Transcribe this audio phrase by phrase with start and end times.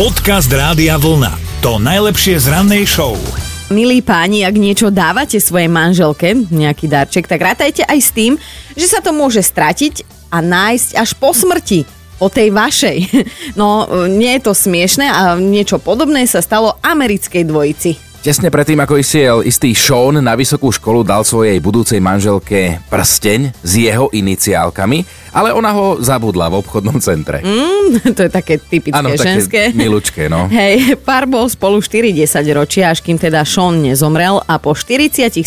[0.00, 1.60] Podcast Rádia Vlna.
[1.60, 3.20] To najlepšie z rannej show.
[3.68, 8.40] Milí páni, ak niečo dávate svojej manželke, nejaký darček, tak rátajte aj s tým,
[8.80, 10.00] že sa to môže stratiť
[10.32, 11.84] a nájsť až po smrti.
[12.16, 12.98] O tej vašej.
[13.60, 18.09] No, nie je to smiešne a niečo podobné sa stalo americkej dvojici.
[18.20, 23.72] Tesne predtým, ako išiel istý Sean na vysokú školu, dal svojej budúcej manželke prsteň s
[23.80, 27.40] jeho iniciálkami, ale ona ho zabudla v obchodnom centre.
[27.40, 29.62] Mm, to je také typické také ženské.
[29.72, 30.44] milučké, no.
[30.52, 32.12] Hej, pár bol spolu 40
[32.52, 35.40] ročia, až kým teda Sean nezomrel a po 47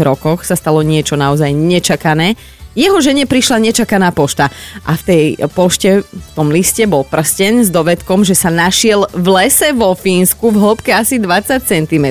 [0.00, 2.40] rokoch sa stalo niečo naozaj nečakané.
[2.74, 4.50] Jeho žene prišla nečakaná pošta
[4.82, 5.24] a v tej
[5.54, 10.50] pošte, v tom liste bol prsteň s dovedkom, že sa našiel v lese vo Fínsku
[10.50, 12.06] v hĺbke asi 20 cm.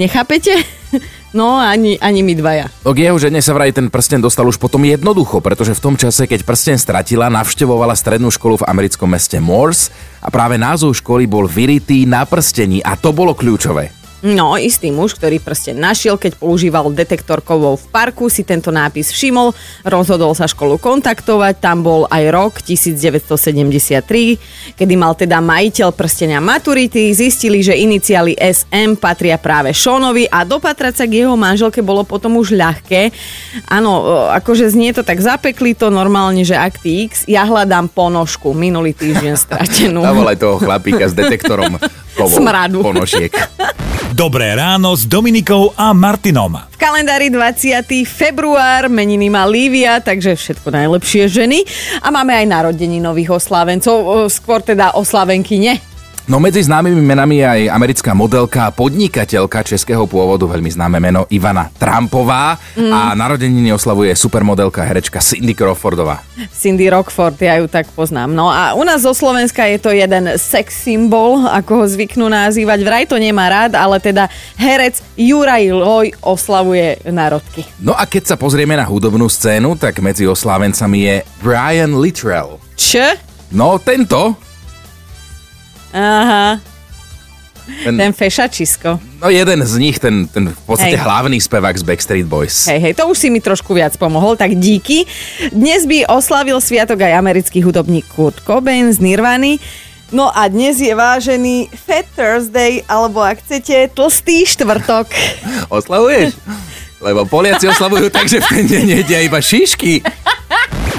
[0.00, 0.56] Nechápete?
[1.36, 2.72] No, ani, ani my dvaja.
[2.80, 6.24] K jeho žene sa vraj ten prsten dostal už potom jednoducho, pretože v tom čase,
[6.24, 9.92] keď prsten stratila, navštevovala strednú školu v americkom meste Morse
[10.24, 13.92] a práve názov školy bol vyritý na prstení a to bolo kľúčové.
[14.24, 19.12] No, istý muž, ktorý prsten našiel, keď používal detektor kovov v parku, si tento nápis
[19.12, 19.52] všimol,
[19.84, 27.12] rozhodol sa školu kontaktovať, tam bol aj rok 1973, kedy mal teda majiteľ prstenia maturity,
[27.12, 32.40] zistili, že iniciály SM patria práve Seanovi a dopatrať sa k jeho manželke bolo potom
[32.40, 33.12] už ľahké.
[33.68, 34.00] Áno,
[34.32, 39.36] akože znie to tak zapekli to normálne, že akty X, ja hľadám ponožku, minulý týždeň
[39.44, 40.00] stratenú.
[40.00, 41.76] Zavolaj toho chlapíka s detektorom
[42.18, 42.80] kovov Smradu.
[42.80, 43.28] ponožiek.
[44.16, 46.56] Dobré ráno s Dominikou a Martinom.
[46.72, 47.84] V kalendári 20.
[48.08, 51.60] február meniny má Lívia, takže všetko najlepšie ženy.
[52.00, 55.95] A máme aj narodení nových oslávencov, skôr teda oslávenky ne.
[56.26, 61.22] No medzi známymi menami je aj americká modelka a podnikateľka českého pôvodu, veľmi známe meno
[61.30, 62.90] Ivana Trumpová mm.
[62.90, 66.26] a narodeniny oslavuje supermodelka herečka Cindy Crawfordová.
[66.50, 68.34] Cindy Rockford, ja ju tak poznám.
[68.34, 72.78] No a u nás zo Slovenska je to jeden sex symbol, ako ho zvyknú nazývať.
[72.82, 74.26] Vraj to nemá rád, ale teda
[74.58, 77.62] herec Juraj Loj oslavuje národky.
[77.78, 82.58] No a keď sa pozrieme na hudobnú scénu, tak medzi oslávencami je Brian Littrell.
[82.74, 83.14] Č?
[83.54, 84.34] No tento,
[85.96, 86.60] Aha,
[87.66, 88.98] ten, ten fešačisko.
[89.22, 91.02] no jeden z nich, ten, ten v podstate Hej.
[91.02, 92.70] hlavný spevák z Backstreet Boys.
[92.70, 95.02] Hej, hej, to už si mi trošku viac pomohol, tak díky.
[95.50, 99.58] Dnes by oslavil sviatok aj americký hudobník Kurt Cobain z Nirvany.
[100.14, 105.10] No a dnes je vážený Fat Thursday, alebo ak chcete, tlstý štvrtok.
[105.82, 106.38] Oslavuješ?
[107.02, 110.06] Lebo Poliaci oslavujú tak, že v ten deň jedia iba šišky.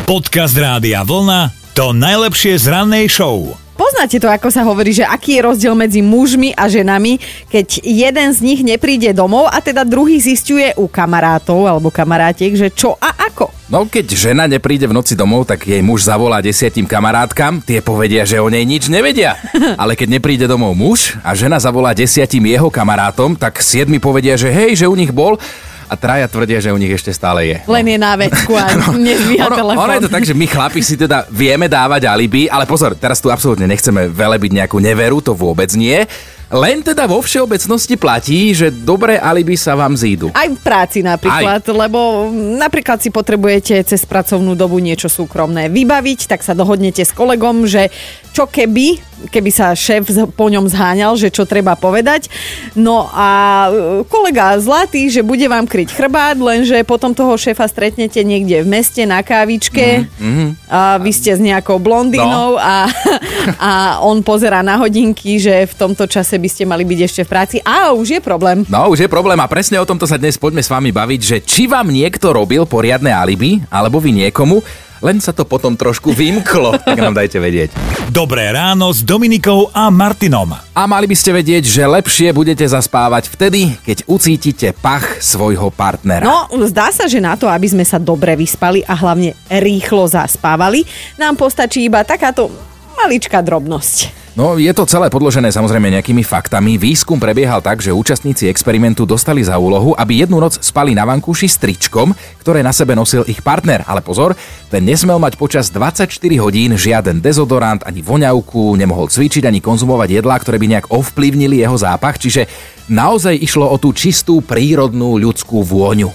[0.04, 1.56] Podcast Rádia Vlna.
[1.80, 3.67] To najlepšie z rannej show.
[3.88, 8.36] Poznáte to, ako sa hovorí, že aký je rozdiel medzi mužmi a ženami, keď jeden
[8.36, 13.16] z nich nepríde domov a teda druhý zistuje u kamarátov alebo kamarátiek, že čo a
[13.16, 13.48] ako.
[13.72, 18.28] No keď žena nepríde v noci domov, tak jej muž zavolá desiatim kamarátkam, tie povedia,
[18.28, 19.40] že o nej nič nevedia.
[19.80, 24.52] Ale keď nepríde domov muž a žena zavolá desiatim jeho kamarátom, tak siedmi povedia, že
[24.52, 25.40] hej, že u nich bol
[25.88, 27.58] a traja tvrdia, že u nich ešte stále je.
[27.64, 28.68] Len je na vecku a
[29.08, 29.84] nezvíha ono, telefón.
[29.88, 33.24] ono je to tak, že my chlapi si teda vieme dávať alibi, ale pozor, teraz
[33.24, 36.04] tu absolútne nechceme velebiť nejakú neveru, to vôbec nie.
[36.48, 40.32] Len teda vo všeobecnosti platí, že dobré alibi sa vám zídu.
[40.32, 41.76] Aj v práci napríklad, Aj.
[41.76, 47.68] lebo napríklad si potrebujete cez pracovnú dobu niečo súkromné vybaviť, tak sa dohodnete s kolegom,
[47.68, 47.92] že
[48.32, 48.96] čo keby,
[49.30, 50.08] keby sa šéf
[50.38, 52.30] po ňom zháňal, že čo treba povedať.
[52.78, 53.30] No a
[53.68, 53.72] e,
[54.06, 59.02] kolega zlatý, že bude vám kryť chrbát, lenže potom toho šéfa stretnete niekde v meste
[59.04, 60.50] na kávičke mm-hmm.
[60.70, 62.62] a vy ste s nejakou blondínou no.
[62.62, 62.86] a,
[63.70, 63.72] a
[64.06, 67.58] on pozera na hodinky, že v tomto čase by ste mali byť ešte v práci
[67.66, 68.64] a už je problém.
[68.70, 71.38] No, už je problém a presne o tomto sa dnes poďme s vami baviť, že
[71.42, 74.62] či vám niekto robil poriadne alibi, alebo vy niekomu,
[75.02, 77.70] len sa to potom trošku vymklo, tak nám dajte vedieť.
[78.10, 80.54] Dobré ráno s Dominikou a Martinom.
[80.54, 86.26] A mali by ste vedieť, že lepšie budete zaspávať vtedy, keď ucítite pach svojho partnera.
[86.26, 90.86] No, zdá sa, že na to, aby sme sa dobre vyspali a hlavne rýchlo zaspávali,
[91.18, 92.50] nám postačí iba takáto
[92.98, 94.27] maličká drobnosť.
[94.38, 96.78] No, je to celé podložené samozrejme nejakými faktami.
[96.78, 101.50] Výskum prebiehal tak, že účastníci experimentu dostali za úlohu, aby jednu noc spali na vankúši
[101.50, 102.14] s tričkom,
[102.46, 103.82] ktoré na sebe nosil ich partner.
[103.90, 104.38] Ale pozor,
[104.70, 110.38] ten nesmel mať počas 24 hodín žiaden dezodorant ani voňavku, nemohol cvičiť ani konzumovať jedlá,
[110.38, 112.46] ktoré by nejak ovplyvnili jeho zápach, čiže
[112.94, 116.14] naozaj išlo o tú čistú prírodnú ľudskú vôňu.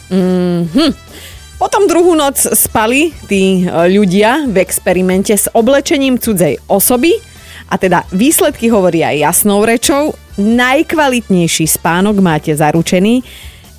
[1.59, 7.32] Potom druhú noc spali tí e, ľudia v experimente s oblečením cudzej osoby
[7.69, 10.15] a teda výsledky hovoria jasnou rečou.
[10.41, 13.21] Najkvalitnejší spánok máte zaručený,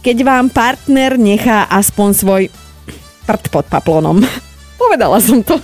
[0.06, 2.44] keď vám partner nechá aspoň svoj
[3.26, 4.22] prd pod paplonom.
[4.82, 5.58] Povedala som to.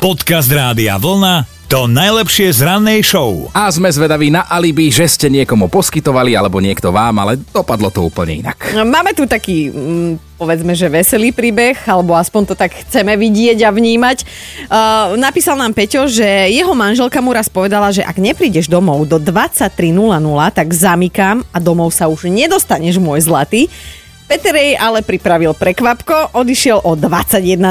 [0.00, 1.59] Podcast Rádia Vlna.
[1.70, 3.46] To najlepšie z rannej show.
[3.54, 8.10] A sme zvedaví na alibi, že ste niekomu poskytovali alebo niekto vám, ale dopadlo to
[8.10, 8.74] úplne inak.
[8.74, 13.70] Máme tu taký, mm, povedzme, že veselý príbeh, alebo aspoň to tak chceme vidieť a
[13.70, 14.18] vnímať.
[14.66, 19.22] Uh, napísal nám Peťo, že jeho manželka mu raz povedala, že ak neprídeš domov do
[19.22, 19.70] 23.00,
[20.50, 23.70] tak zamykám a domov sa už nedostaneš, môj zlatý.
[24.30, 27.66] Peter jej ale pripravil prekvapko, odišiel o 21.00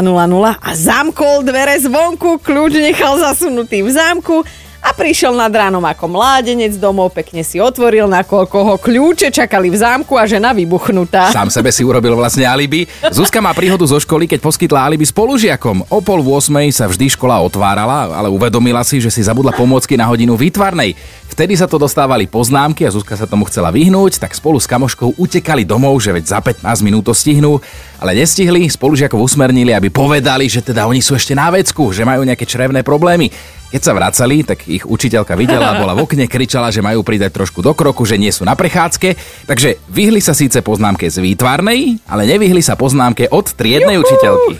[0.59, 4.43] a zamkol dvere zvonku, kľúč nechal zasunutý v zámku
[4.79, 9.77] a prišiel nad ránom ako mládenec domov, pekne si otvoril, nakoľko ho kľúče čakali v
[9.77, 11.35] zámku a žena vybuchnutá.
[11.35, 12.87] Sám sebe si urobil vlastne alibi.
[13.11, 15.83] Zuzka má príhodu zo školy, keď poskytla alibi spolužiakom.
[15.91, 19.99] O pol v 8 sa vždy škola otvárala, ale uvedomila si, že si zabudla pomôcky
[19.99, 20.95] na hodinu výtvarnej.
[21.29, 25.19] Vtedy sa to dostávali poznámky a Zuzka sa tomu chcela vyhnúť, tak spolu s kamoškou
[25.19, 27.59] utekali domov, že veď za 15 minút to stihnú,
[27.99, 32.23] ale nestihli, spolužiakov usmernili, aby povedali, že teda oni sú ešte na vecku, že majú
[32.23, 33.31] nejaké črevné problémy.
[33.69, 37.61] Keď sa vracali, tak ich učiteľka videla, bola v okne, kričala, že majú pridať trošku
[37.61, 39.13] do kroku, že nie sú na prechádzke,
[39.45, 44.05] takže vyhli sa síce poznámke z výtvarnej, ale nevyhli sa poznámke od triednej Juhu!
[44.09, 44.53] učiteľky.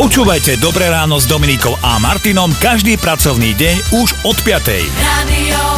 [0.00, 4.72] Počúvajte Dobré ráno s Dominikou a Martinom každý pracovný deň už od 5.
[5.04, 5.69] Radio